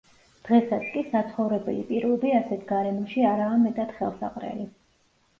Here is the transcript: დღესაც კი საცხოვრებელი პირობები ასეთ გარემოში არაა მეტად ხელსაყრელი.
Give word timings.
დღესაც 0.45 0.85
კი 0.93 1.01
საცხოვრებელი 1.09 1.83
პირობები 1.89 2.31
ასეთ 2.37 2.63
გარემოში 2.71 3.25
არაა 3.33 3.59
მეტად 3.67 3.93
ხელსაყრელი. 3.99 4.65